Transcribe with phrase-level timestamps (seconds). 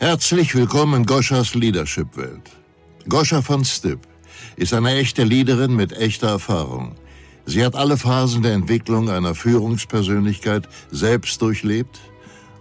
[0.00, 2.52] Herzlich willkommen in Goschas Leadership-Welt.
[3.08, 3.98] Goscha von Stipp
[4.54, 6.94] ist eine echte Leaderin mit echter Erfahrung.
[7.46, 11.98] Sie hat alle Phasen der Entwicklung einer Führungspersönlichkeit selbst durchlebt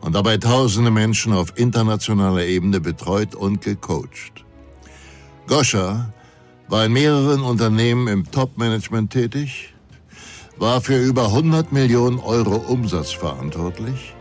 [0.01, 4.43] und dabei tausende Menschen auf internationaler Ebene betreut und gecoacht.
[5.45, 6.11] Goscha
[6.69, 9.75] war in mehreren Unternehmen im Top-Management tätig,
[10.57, 14.15] war für über 100 Millionen Euro Umsatz verantwortlich,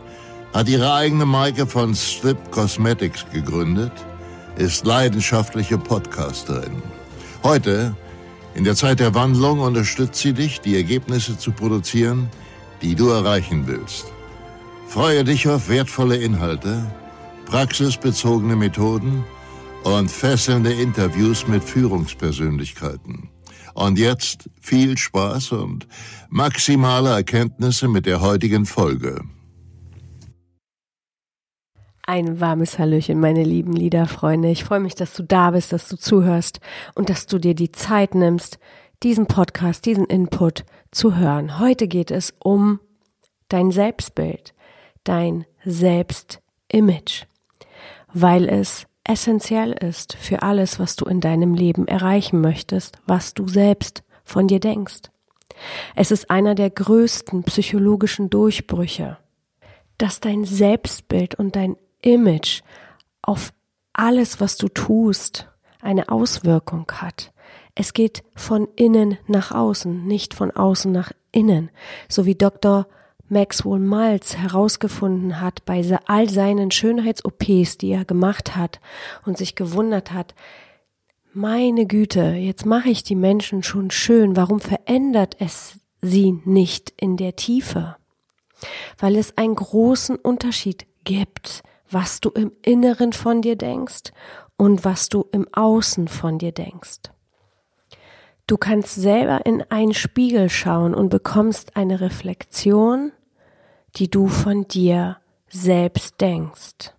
[0.57, 3.91] hat ihre eigene Marke von Strip Cosmetics gegründet,
[4.55, 6.81] ist leidenschaftliche Podcasterin.
[7.43, 7.95] Heute,
[8.55, 12.27] in der Zeit der Wandlung, unterstützt sie dich, die Ergebnisse zu produzieren,
[12.81, 14.07] die du erreichen willst.
[14.87, 16.91] Freue dich auf wertvolle Inhalte,
[17.45, 19.25] praxisbezogene Methoden
[19.83, 23.29] und fesselnde Interviews mit Führungspersönlichkeiten.
[23.75, 25.87] Und jetzt viel Spaß und
[26.29, 29.21] maximale Erkenntnisse mit der heutigen Folge.
[32.09, 34.49] Ein warmes Hallöchen, meine lieben Liederfreunde.
[34.49, 36.61] Ich freue mich, dass du da bist, dass du zuhörst
[36.95, 38.59] und dass du dir die Zeit nimmst,
[39.03, 41.59] diesen Podcast, diesen Input zu hören.
[41.59, 42.79] Heute geht es um
[43.49, 44.53] dein Selbstbild,
[45.03, 47.27] dein Selbstimage,
[48.13, 53.49] weil es essentiell ist für alles, was du in deinem Leben erreichen möchtest, was du
[53.49, 55.11] selbst von dir denkst.
[55.93, 59.17] Es ist einer der größten psychologischen Durchbrüche,
[59.97, 61.75] dass dein Selbstbild und dein
[62.07, 62.61] Image
[63.21, 63.51] auf
[63.91, 65.49] alles, was du tust,
[65.81, 67.33] eine Auswirkung hat.
[67.75, 71.69] Es geht von innen nach außen, nicht von außen nach innen,
[72.07, 72.87] so wie Dr.
[73.29, 78.79] Maxwell Maltz herausgefunden hat bei all seinen Schönheits-OPs, die er gemacht hat
[79.25, 80.33] und sich gewundert hat,
[81.33, 87.17] meine Güte, jetzt mache ich die Menschen schon schön, warum verändert es sie nicht in
[87.17, 87.97] der Tiefe?
[88.97, 94.11] Weil es einen großen Unterschied gibt, was du im Inneren von dir denkst
[94.57, 97.11] und was du im Außen von dir denkst.
[98.47, 103.11] Du kannst selber in einen Spiegel schauen und bekommst eine Reflexion
[103.97, 105.17] die du von dir
[105.49, 106.93] selbst denkst.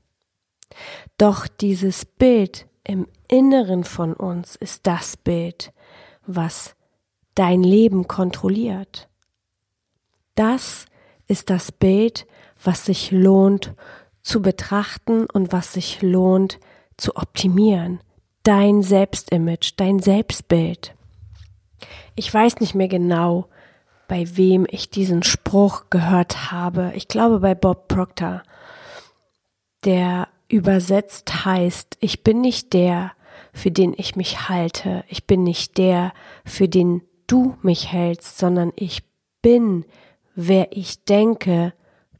[1.16, 5.72] Doch dieses Bild im Inneren von uns ist das Bild,
[6.26, 6.74] was
[7.34, 9.08] dein Leben kontrolliert.
[10.34, 10.86] Das
[11.26, 12.26] ist das Bild,
[12.62, 13.74] was sich lohnt
[14.28, 16.60] zu betrachten und was sich lohnt
[16.98, 18.00] zu optimieren.
[18.42, 20.94] Dein Selbstimage, dein Selbstbild.
[22.14, 23.48] Ich weiß nicht mehr genau,
[24.06, 26.92] bei wem ich diesen Spruch gehört habe.
[26.94, 28.42] Ich glaube bei Bob Proctor,
[29.84, 33.12] der übersetzt heißt, ich bin nicht der,
[33.54, 36.12] für den ich mich halte, ich bin nicht der,
[36.44, 39.02] für den du mich hältst, sondern ich
[39.40, 39.86] bin,
[40.34, 41.72] wer ich denke,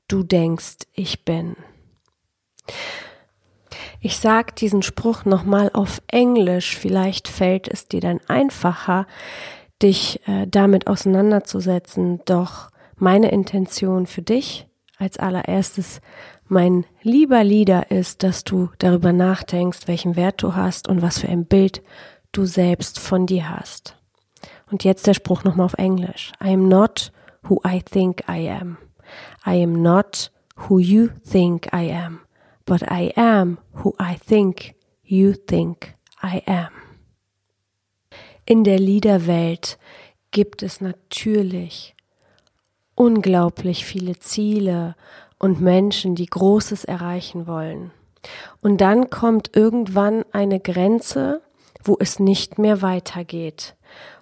[0.08, 1.56] du denkst, ich bin.
[4.00, 9.06] Ich sag diesen Spruch nochmal auf Englisch, vielleicht fällt es dir dann einfacher,
[9.82, 12.20] dich äh, damit auseinanderzusetzen.
[12.24, 14.68] Doch meine Intention für dich
[14.98, 16.00] als allererstes,
[16.46, 21.28] mein lieber Lieder ist, dass du darüber nachdenkst, welchen Wert du hast und was für
[21.28, 21.82] ein Bild
[22.32, 23.96] du selbst von dir hast.
[24.70, 26.32] Und jetzt der Spruch nochmal auf Englisch.
[26.42, 27.12] I am not
[27.42, 28.78] who I think I am.
[29.46, 30.30] I am not
[30.68, 32.20] who you think I am.
[32.68, 36.68] But I am who I think you think I am.
[38.44, 39.78] In der Liederwelt
[40.32, 41.96] gibt es natürlich
[42.94, 44.96] unglaublich viele Ziele
[45.38, 47.90] und Menschen, die Großes erreichen wollen.
[48.60, 51.40] Und dann kommt irgendwann eine Grenze,
[51.82, 53.76] wo es nicht mehr weitergeht,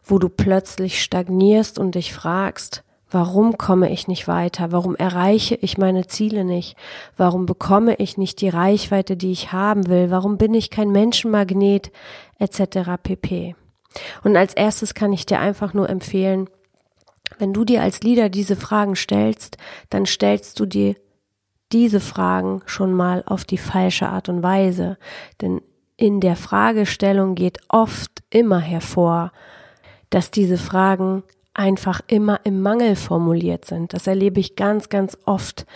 [0.05, 5.79] wo du plötzlich stagnierst und dich fragst, warum komme ich nicht weiter, warum erreiche ich
[5.79, 6.77] meine Ziele nicht,
[7.17, 11.93] warum bekomme ich nicht die Reichweite, die ich haben will, warum bin ich kein Menschenmagnet,
[12.39, 12.91] etc.
[13.03, 13.55] pp.
[14.25, 16.49] Und als erstes kann ich dir einfach nur empfehlen,
[17.39, 19.57] wenn du dir als Leader diese Fragen stellst,
[19.91, 20.95] dann stellst du dir
[21.73, 24.99] diese Fragen schon mal auf die falsche Art und Weise.
[25.41, 25.61] Denn
[25.97, 29.33] in der Fragestellung geht oft immer hervor,
[30.11, 31.25] dass diese Fragen
[31.57, 33.93] einfach immer im Mangel formuliert sind.
[33.93, 35.67] Das erlebe ich ganz, ganz oft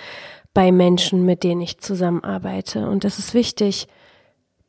[0.52, 2.88] bei Menschen, mit denen ich zusammenarbeite.
[2.88, 3.88] Und es ist wichtig,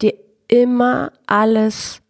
[0.02, 0.14] dir
[0.48, 2.02] immer alles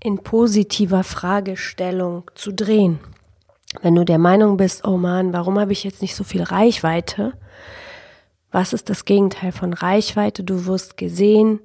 [0.00, 2.98] in positiver Fragestellung zu drehen.
[3.82, 7.32] Wenn du der Meinung bist, oh Mann, warum habe ich jetzt nicht so viel Reichweite?
[8.50, 10.44] Was ist das Gegenteil von Reichweite?
[10.44, 11.60] Du wirst gesehen.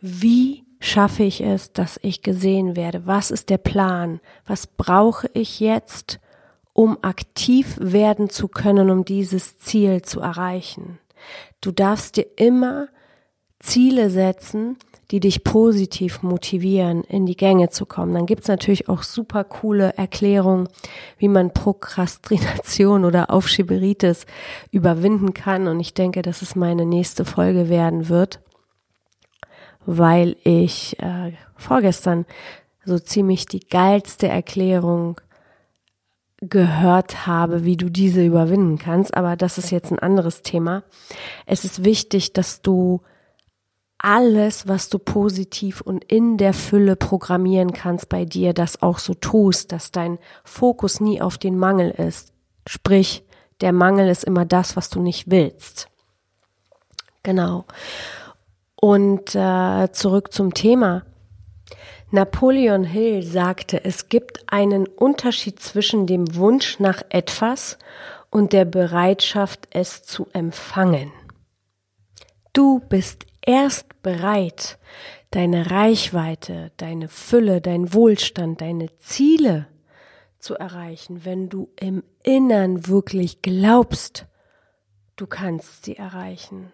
[0.00, 3.06] Wie schaffe ich es, dass ich gesehen werde?
[3.06, 4.20] Was ist der Plan?
[4.46, 6.20] Was brauche ich jetzt,
[6.72, 10.98] um aktiv werden zu können, um dieses Ziel zu erreichen?
[11.60, 12.88] Du darfst dir immer
[13.60, 14.76] Ziele setzen,
[15.10, 18.14] die dich positiv motivieren, in die Gänge zu kommen.
[18.14, 20.68] Dann gibt's natürlich auch super coole Erklärungen,
[21.16, 24.26] wie man Prokrastination oder Aufschieberitis
[24.70, 25.66] überwinden kann.
[25.66, 28.40] Und ich denke, dass es meine nächste Folge werden wird,
[29.90, 32.26] weil ich äh, vorgestern
[32.84, 35.18] so ziemlich die geilste Erklärung
[36.42, 39.16] gehört habe, wie du diese überwinden kannst.
[39.16, 40.82] Aber das ist jetzt ein anderes Thema.
[41.46, 43.00] Es ist wichtig, dass du
[43.96, 49.14] alles, was du positiv und in der Fülle programmieren kannst bei dir, das auch so
[49.14, 52.34] tust, dass dein Fokus nie auf den Mangel ist.
[52.66, 53.24] Sprich,
[53.62, 55.88] der Mangel ist immer das, was du nicht willst.
[57.22, 57.64] Genau.
[58.80, 61.04] Und äh, zurück zum Thema.
[62.10, 67.76] Napoleon Hill sagte, es gibt einen Unterschied zwischen dem Wunsch nach etwas
[68.30, 71.12] und der Bereitschaft, es zu empfangen.
[72.52, 74.78] Du bist erst bereit,
[75.32, 79.66] deine Reichweite, deine Fülle, dein Wohlstand, deine Ziele
[80.38, 84.26] zu erreichen, wenn du im Innern wirklich glaubst,
[85.16, 86.72] du kannst sie erreichen.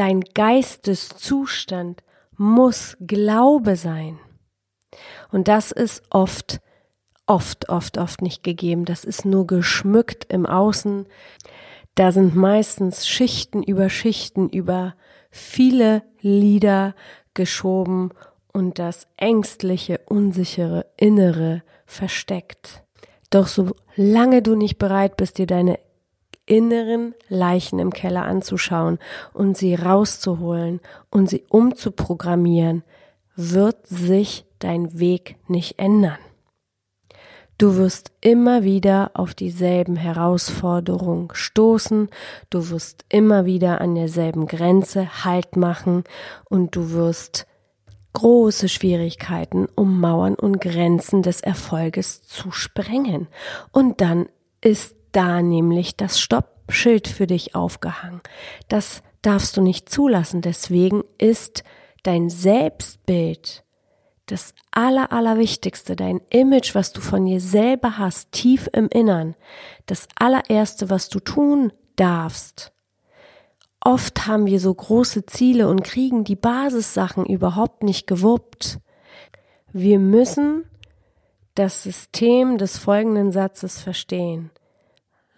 [0.00, 2.02] Dein Geisteszustand
[2.38, 4.18] muss Glaube sein.
[5.30, 6.62] Und das ist oft,
[7.26, 8.86] oft, oft, oft nicht gegeben.
[8.86, 11.06] Das ist nur geschmückt im Außen.
[11.96, 14.94] Da sind meistens Schichten über Schichten über
[15.30, 16.94] viele Lieder
[17.34, 18.08] geschoben
[18.54, 22.84] und das ängstliche, unsichere Innere versteckt.
[23.28, 25.78] Doch solange du nicht bereit bist, dir deine
[26.50, 28.98] inneren Leichen im Keller anzuschauen
[29.32, 32.82] und sie rauszuholen und sie umzuprogrammieren,
[33.36, 36.18] wird sich dein Weg nicht ändern.
[37.56, 42.08] Du wirst immer wieder auf dieselben Herausforderungen stoßen,
[42.48, 46.02] du wirst immer wieder an derselben Grenze Halt machen
[46.48, 47.46] und du wirst
[48.14, 53.28] große Schwierigkeiten, um Mauern und Grenzen des Erfolges zu sprengen.
[53.70, 54.26] Und dann
[54.62, 58.20] ist da nämlich das Stoppschild für dich aufgehangen.
[58.68, 60.42] Das darfst du nicht zulassen.
[60.42, 61.64] Deswegen ist
[62.02, 63.64] dein Selbstbild
[64.26, 69.34] das aller, allerwichtigste, dein Image, was du von dir selber hast, tief im Innern,
[69.86, 72.72] das allererste, was du tun darfst.
[73.80, 78.78] Oft haben wir so große Ziele und kriegen die Basissachen überhaupt nicht gewuppt.
[79.72, 80.64] Wir müssen
[81.54, 84.50] das System des folgenden Satzes verstehen.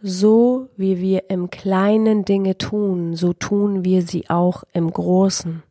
[0.04, 5.62] So wie wir im Kleinen Dinge tun, so tun wir sie auch im Großen.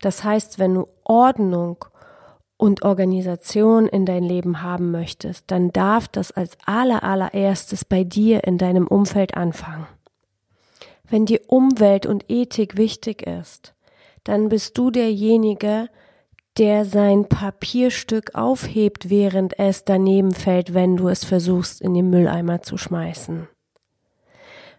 [0.00, 1.84] Das heißt, wenn du Ordnung
[2.56, 8.44] und Organisation in dein Leben haben möchtest, dann darf das als aller allererstes bei dir
[8.44, 9.86] in deinem Umfeld anfangen.
[11.06, 13.74] Wenn dir Umwelt und Ethik wichtig ist,
[14.24, 15.88] dann bist du derjenige,
[16.60, 22.60] der sein Papierstück aufhebt, während es daneben fällt, wenn du es versuchst, in den Mülleimer
[22.60, 23.48] zu schmeißen.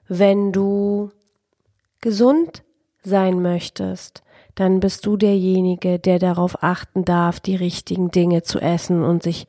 [0.08, 1.10] Wenn du
[2.00, 2.62] gesund
[3.02, 4.22] sein möchtest,
[4.54, 9.48] dann bist du derjenige, der darauf achten darf, die richtigen Dinge zu essen und sich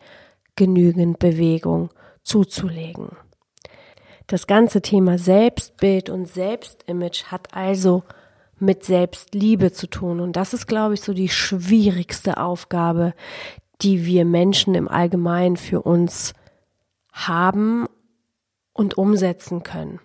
[0.56, 1.90] genügend Bewegung
[2.22, 3.10] zuzulegen.
[4.26, 8.04] Das ganze Thema Selbstbild und Selbstimage hat also
[8.62, 10.20] mit Selbstliebe zu tun.
[10.20, 13.12] Und das ist, glaube ich, so die schwierigste Aufgabe,
[13.82, 16.32] die wir Menschen im Allgemeinen für uns
[17.12, 17.86] haben
[18.72, 20.00] und umsetzen können.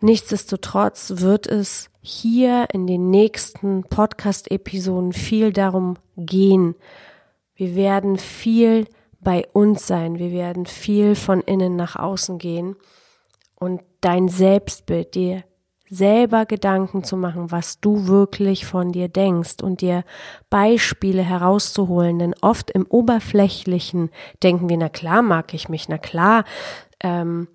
[0.00, 6.74] Nichtsdestotrotz wird es hier in den nächsten Podcast-Episoden viel darum gehen.
[7.54, 8.88] Wir werden viel
[9.20, 10.18] bei uns sein.
[10.18, 12.74] Wir werden viel von innen nach außen gehen
[13.54, 15.44] und dein Selbstbild, dir
[15.92, 20.04] selber Gedanken zu machen, was du wirklich von dir denkst und dir
[20.48, 22.18] Beispiele herauszuholen.
[22.18, 24.10] Denn oft im Oberflächlichen
[24.42, 26.44] denken wir, na klar mag ich mich, na klar
[27.00, 27.46] ähm,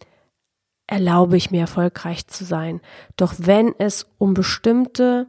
[0.86, 2.80] erlaube ich mir erfolgreich zu sein.
[3.16, 5.28] Doch wenn es um bestimmte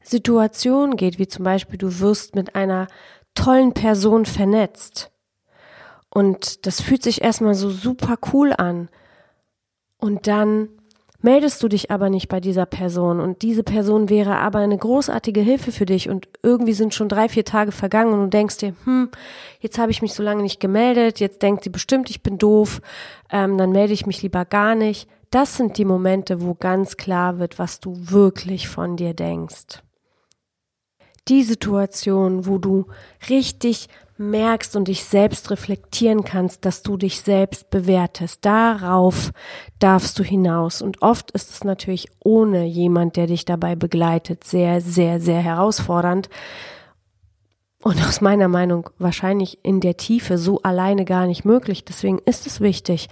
[0.00, 2.86] Situationen geht, wie zum Beispiel du wirst mit einer
[3.34, 5.10] tollen Person vernetzt
[6.10, 8.88] und das fühlt sich erstmal so super cool an
[9.98, 10.68] und dann
[11.24, 15.40] Meldest du dich aber nicht bei dieser Person und diese Person wäre aber eine großartige
[15.40, 18.74] Hilfe für dich und irgendwie sind schon drei, vier Tage vergangen und du denkst dir,
[18.84, 19.08] hm,
[19.58, 22.82] jetzt habe ich mich so lange nicht gemeldet, jetzt denkt sie bestimmt, ich bin doof,
[23.30, 25.08] ähm, dann melde ich mich lieber gar nicht.
[25.30, 29.82] Das sind die Momente, wo ganz klar wird, was du wirklich von dir denkst.
[31.28, 32.84] Die Situation, wo du
[33.30, 38.44] richtig merkst und dich selbst reflektieren kannst, dass du dich selbst bewertest.
[38.44, 39.32] Darauf
[39.78, 40.82] darfst du hinaus.
[40.82, 46.28] Und oft ist es natürlich ohne jemand, der dich dabei begleitet, sehr, sehr, sehr herausfordernd.
[47.82, 51.84] Und aus meiner Meinung wahrscheinlich in der Tiefe so alleine gar nicht möglich.
[51.84, 53.08] Deswegen ist es wichtig,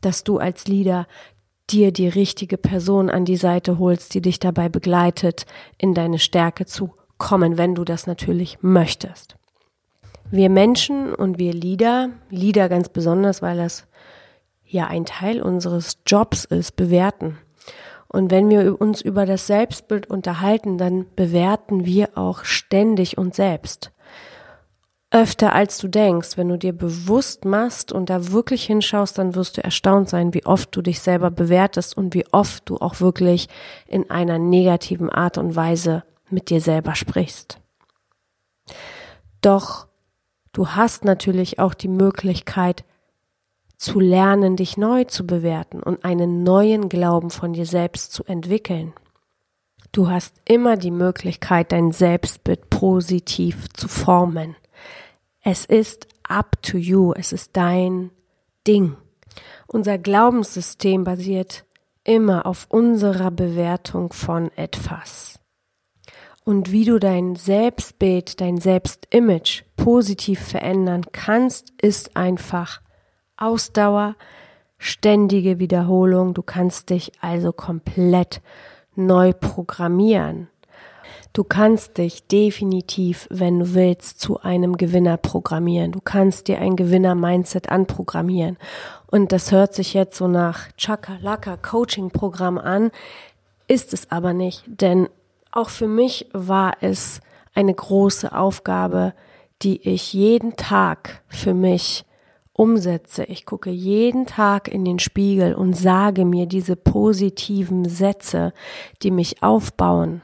[0.00, 1.06] dass du als Leader
[1.70, 5.46] dir die richtige Person an die Seite holst, die dich dabei begleitet,
[5.78, 9.36] in deine Stärke zu kommen, wenn du das natürlich möchtest.
[10.30, 13.86] Wir Menschen und wir Leader, Leader ganz besonders, weil das
[14.64, 17.38] ja ein Teil unseres Jobs ist, bewerten.
[18.08, 23.92] Und wenn wir uns über das Selbstbild unterhalten, dann bewerten wir auch ständig uns selbst.
[25.12, 29.56] Öfter als du denkst, wenn du dir bewusst machst und da wirklich hinschaust, dann wirst
[29.56, 33.48] du erstaunt sein, wie oft du dich selber bewertest und wie oft du auch wirklich
[33.86, 37.60] in einer negativen Art und Weise mit dir selber sprichst.
[39.40, 39.86] Doch
[40.56, 42.82] Du hast natürlich auch die Möglichkeit
[43.76, 48.94] zu lernen, dich neu zu bewerten und einen neuen Glauben von dir selbst zu entwickeln.
[49.92, 54.56] Du hast immer die Möglichkeit, dein Selbstbild positiv zu formen.
[55.42, 58.10] Es ist up to you, es ist dein
[58.66, 58.96] Ding.
[59.66, 61.66] Unser Glaubenssystem basiert
[62.02, 65.38] immer auf unserer Bewertung von etwas
[66.46, 72.80] und wie du dein Selbstbild, dein Selbstimage positiv verändern kannst, ist einfach
[73.36, 74.16] Ausdauer,
[74.78, 76.34] ständige Wiederholung.
[76.34, 78.40] Du kannst dich also komplett
[78.96, 80.48] neu programmieren.
[81.32, 85.92] Du kannst dich definitiv, wenn du willst, zu einem Gewinner programmieren.
[85.92, 88.56] Du kannst dir ein Gewinner-Mindset anprogrammieren.
[89.06, 92.90] Und das hört sich jetzt so nach Chaka-Laka Coaching-Programm an,
[93.68, 95.08] ist es aber nicht, denn
[95.52, 97.20] auch für mich war es
[97.54, 99.14] eine große Aufgabe,
[99.62, 102.04] die ich jeden Tag für mich
[102.52, 103.24] umsetze.
[103.24, 108.52] Ich gucke jeden Tag in den Spiegel und sage mir diese positiven Sätze,
[109.02, 110.22] die mich aufbauen.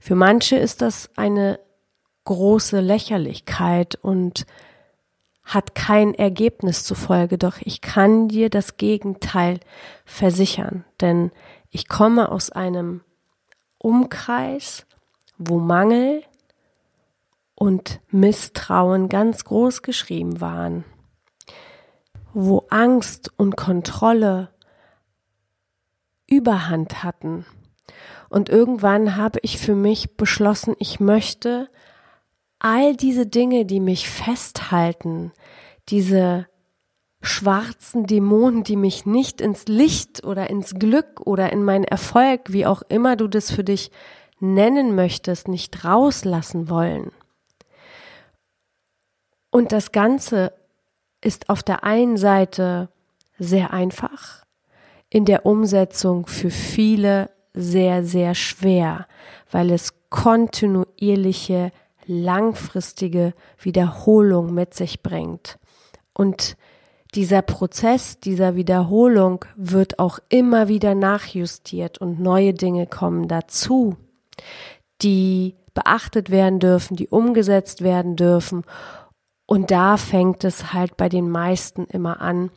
[0.00, 1.58] Für manche ist das eine
[2.24, 4.46] große Lächerlichkeit und
[5.42, 9.60] hat kein Ergebnis zufolge, doch ich kann dir das Gegenteil
[10.06, 11.32] versichern, denn
[11.70, 13.02] ich komme aus einem
[13.76, 14.86] Umkreis,
[15.36, 16.22] wo Mangel
[17.54, 20.84] und Misstrauen ganz groß geschrieben waren,
[22.32, 24.50] wo Angst und Kontrolle
[26.26, 27.44] Überhand hatten.
[28.28, 31.68] Und irgendwann habe ich für mich beschlossen, ich möchte
[32.58, 35.32] all diese Dinge, die mich festhalten,
[35.90, 36.46] diese
[37.20, 42.66] schwarzen Dämonen, die mich nicht ins Licht oder ins Glück oder in meinen Erfolg, wie
[42.66, 43.90] auch immer du das für dich
[44.40, 47.12] nennen möchtest, nicht rauslassen wollen.
[49.54, 50.52] Und das Ganze
[51.20, 52.88] ist auf der einen Seite
[53.38, 54.44] sehr einfach,
[55.10, 59.06] in der Umsetzung für viele sehr, sehr schwer,
[59.52, 61.70] weil es kontinuierliche,
[62.04, 65.60] langfristige Wiederholung mit sich bringt.
[66.14, 66.56] Und
[67.14, 73.94] dieser Prozess dieser Wiederholung wird auch immer wieder nachjustiert und neue Dinge kommen dazu,
[75.00, 78.64] die beachtet werden dürfen, die umgesetzt werden dürfen.
[79.46, 82.50] Und da fängt es halt bei den meisten immer an,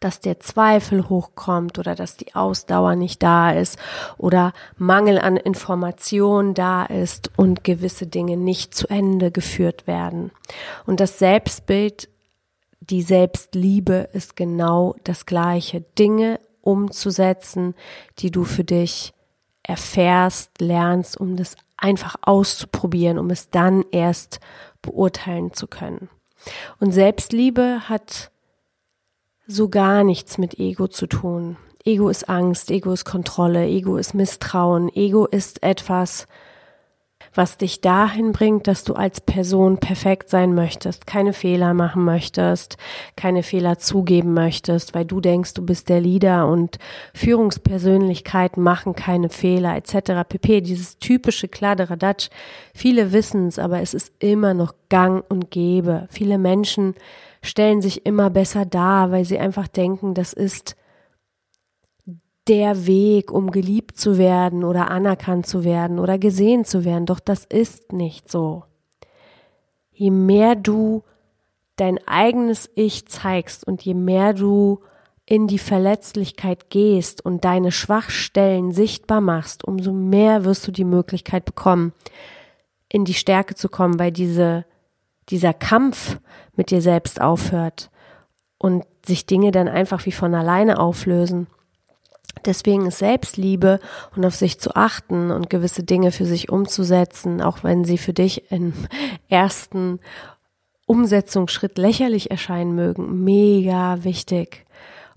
[0.00, 3.78] dass der Zweifel hochkommt oder dass die Ausdauer nicht da ist
[4.16, 10.30] oder Mangel an Information da ist und gewisse Dinge nicht zu Ende geführt werden.
[10.86, 12.08] Und das Selbstbild
[12.90, 15.82] die Selbstliebe ist genau das gleiche.
[15.98, 17.74] Dinge umzusetzen,
[18.18, 19.14] die du für dich
[19.62, 24.40] erfährst, lernst, um das einfach auszuprobieren, um es dann erst
[24.82, 26.10] beurteilen zu können.
[26.80, 28.30] Und Selbstliebe hat
[29.46, 31.56] so gar nichts mit Ego zu tun.
[31.84, 36.26] Ego ist Angst, Ego ist Kontrolle, Ego ist Misstrauen, Ego ist etwas,
[37.34, 42.76] was dich dahin bringt, dass du als Person perfekt sein möchtest, keine Fehler machen möchtest,
[43.16, 46.78] keine Fehler zugeben möchtest, weil du denkst, du bist der Leader und
[47.14, 50.28] Führungspersönlichkeiten machen keine Fehler etc.
[50.28, 50.60] pp.
[50.60, 52.28] Dieses typische Kladderadatsch.
[52.74, 56.06] Viele wissen es, aber es ist immer noch gang und gäbe.
[56.10, 56.94] Viele Menschen
[57.42, 60.76] stellen sich immer besser dar, weil sie einfach denken, das ist
[62.48, 67.06] der Weg, um geliebt zu werden oder anerkannt zu werden oder gesehen zu werden.
[67.06, 68.64] Doch das ist nicht so.
[69.92, 71.02] Je mehr du
[71.76, 74.80] dein eigenes Ich zeigst und je mehr du
[75.24, 81.44] in die Verletzlichkeit gehst und deine Schwachstellen sichtbar machst, umso mehr wirst du die Möglichkeit
[81.44, 81.92] bekommen,
[82.88, 84.64] in die Stärke zu kommen, weil diese
[85.28, 86.18] dieser Kampf
[86.56, 87.90] mit dir selbst aufhört
[88.58, 91.46] und sich Dinge dann einfach wie von alleine auflösen.
[92.44, 93.78] Deswegen ist Selbstliebe
[94.16, 98.12] und auf sich zu achten und gewisse Dinge für sich umzusetzen, auch wenn sie für
[98.12, 98.72] dich im
[99.28, 100.00] ersten
[100.86, 104.66] Umsetzungsschritt lächerlich erscheinen mögen, mega wichtig.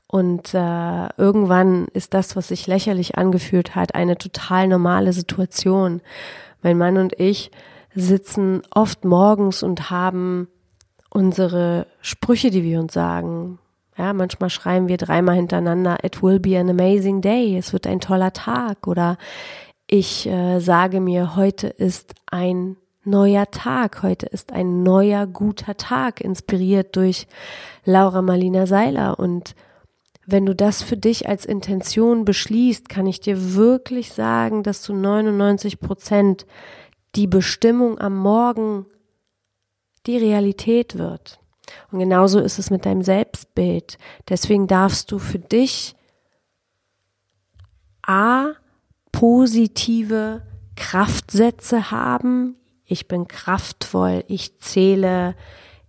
[0.08, 6.02] Und äh, irgendwann ist das, was sich lächerlich angefühlt hat, eine total normale Situation.
[6.62, 7.52] Mein Mann und ich
[7.94, 10.48] sitzen oft morgens und haben
[11.10, 13.60] unsere Sprüche, die wir uns sagen.
[13.98, 18.02] Ja, manchmal schreiben wir dreimal hintereinander, it will be an amazing day, es wird ein
[18.02, 18.88] toller Tag.
[18.88, 19.18] Oder
[19.88, 22.76] ich äh, sage mir, heute ist ein
[23.06, 27.28] neuer Tag, heute ist ein neuer guter Tag, inspiriert durch
[27.86, 29.18] Laura Marlina Seiler.
[29.18, 29.56] Und
[30.26, 34.94] wenn du das für dich als Intention beschließt, kann ich dir wirklich sagen, dass du
[34.94, 36.46] 99 Prozent
[37.16, 38.88] die Bestimmung am Morgen
[40.06, 41.40] die Realität wird.
[41.92, 43.98] Und genauso ist es mit deinem Selbstbild.
[44.30, 45.96] Deswegen darfst du für dich
[48.06, 48.54] A,
[49.12, 50.44] positive
[50.76, 52.56] Kraftsätze haben.
[52.86, 55.36] Ich bin kraftvoll, ich zähle,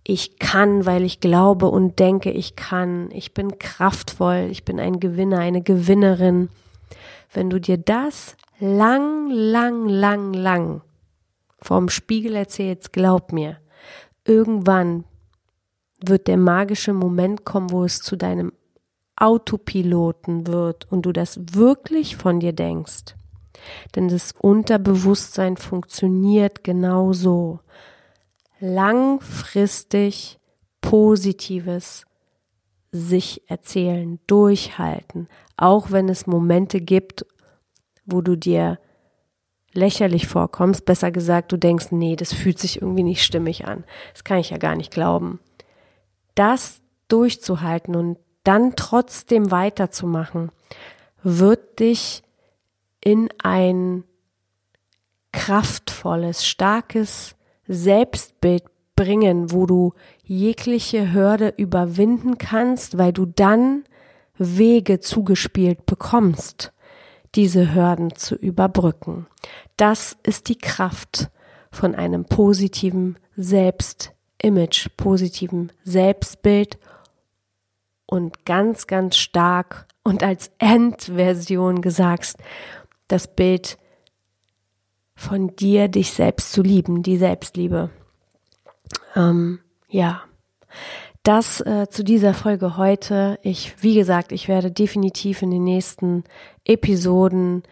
[0.03, 3.11] ich kann, weil ich glaube und denke, ich kann.
[3.11, 6.49] Ich bin kraftvoll, ich bin ein Gewinner, eine Gewinnerin.
[7.33, 10.81] Wenn du dir das lang, lang, lang, lang
[11.61, 13.57] vorm Spiegel erzählst, glaub mir,
[14.25, 15.03] irgendwann
[15.99, 18.53] wird der magische Moment kommen, wo es zu deinem
[19.15, 23.15] Autopiloten wird und du das wirklich von dir denkst.
[23.95, 27.59] Denn das Unterbewusstsein funktioniert genauso.
[28.59, 30.39] Langfristig
[30.81, 32.05] Positives
[32.91, 35.27] sich erzählen, durchhalten,
[35.57, 37.25] auch wenn es Momente gibt,
[38.05, 38.79] wo du dir
[39.73, 43.83] lächerlich vorkommst, besser gesagt, du denkst, nee, das fühlt sich irgendwie nicht stimmig an.
[44.13, 45.39] Das kann ich ja gar nicht glauben.
[46.37, 50.51] Das durchzuhalten und dann trotzdem weiterzumachen,
[51.23, 52.23] wird dich
[53.03, 54.03] in ein
[55.31, 57.35] kraftvolles, starkes
[57.67, 58.63] Selbstbild
[58.95, 63.83] bringen, wo du jegliche Hürde überwinden kannst, weil du dann
[64.37, 66.71] Wege zugespielt bekommst
[67.35, 69.27] diese Hürden zu überbrücken.
[69.77, 71.29] Das ist die Kraft
[71.71, 73.17] von einem positiven
[74.41, 76.77] Selbstimage, positiven Selbstbild
[78.05, 82.35] und ganz, ganz stark und als Endversion gesagt,
[83.07, 83.77] das Bild
[85.15, 87.89] von dir, dich selbst zu lieben, die Selbstliebe.
[89.15, 90.23] Ähm, ja
[91.23, 93.37] das äh, zu dieser Folge heute.
[93.41, 96.23] Ich, wie gesagt, ich werde definitiv in den nächsten
[96.63, 97.63] Episoden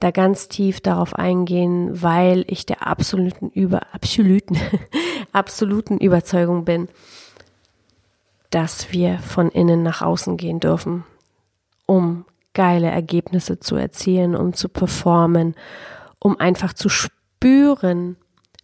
[0.00, 4.56] da ganz tief darauf eingehen, weil ich der absoluten über absoluten
[5.32, 6.88] absoluten Überzeugung bin,
[8.50, 11.04] dass wir von innen nach außen gehen dürfen,
[11.86, 15.54] um geile Ergebnisse zu erzielen, um zu performen,
[16.18, 18.16] um einfach zu spüren,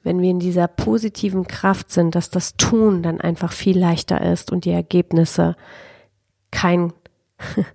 [0.03, 4.53] wenn wir in dieser positiven Kraft sind, dass das Tun dann einfach viel leichter ist
[4.53, 5.57] und die Ergebnisse
[6.51, 6.93] kein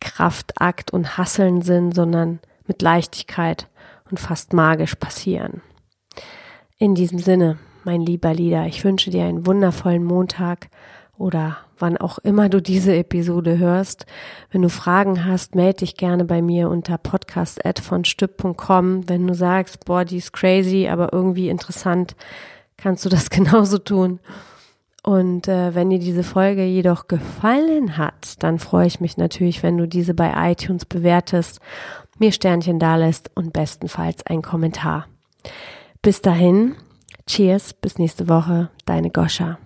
[0.00, 2.40] Kraftakt und Hasseln sind, sondern
[2.70, 3.66] mit Leichtigkeit
[4.08, 5.60] und fast magisch passieren.
[6.78, 10.68] In diesem Sinne, mein lieber Lieder, ich wünsche dir einen wundervollen Montag
[11.18, 14.06] oder wann auch immer du diese Episode hörst.
[14.52, 19.08] Wenn du Fragen hast, melde dich gerne bei mir unter podcast.vonstüpp.com.
[19.08, 22.14] Wenn du sagst, boah, die ist crazy, aber irgendwie interessant,
[22.76, 24.20] kannst du das genauso tun.
[25.02, 29.78] Und äh, wenn dir diese Folge jedoch gefallen hat, dann freue ich mich natürlich, wenn
[29.78, 31.60] du diese bei iTunes bewertest,
[32.20, 35.06] mir Sternchen dalässt und bestenfalls ein Kommentar.
[36.02, 36.76] Bis dahin,
[37.26, 39.58] cheers, bis nächste Woche, deine Goscha.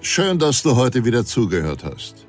[0.00, 2.26] Schön, dass du heute wieder zugehört hast.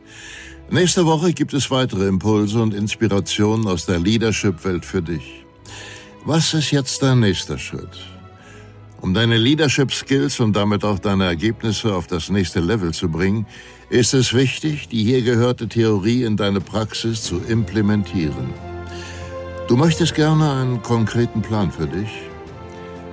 [0.70, 5.46] Nächste Woche gibt es weitere Impulse und Inspirationen aus der Leadership-Welt für dich.
[6.24, 8.15] Was ist jetzt dein nächster Schritt?
[9.06, 13.46] Um deine Leadership-Skills und damit auch deine Ergebnisse auf das nächste Level zu bringen,
[13.92, 18.50] ist es wichtig, die hier gehörte Theorie in deine Praxis zu implementieren.
[19.68, 22.10] Du möchtest gerne einen konkreten Plan für dich?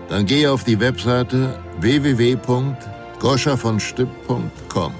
[0.08, 2.38] Dann gehe auf die Webseite www
[3.18, 4.94] goschavonstipp.com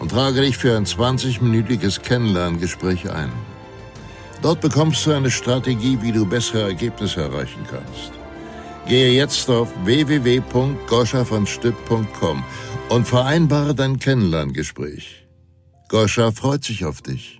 [0.00, 3.30] und trage dich für ein 20-minütiges Kennenlerngespräch ein.
[4.42, 8.19] Dort bekommst du eine Strategie, wie du bessere Ergebnisse erreichen kannst.
[8.90, 12.44] Gehe jetzt auf www.goschavonstipp.com
[12.88, 15.28] und vereinbare dein Kennenlerngespräch.
[15.88, 17.39] Goscha freut sich auf dich.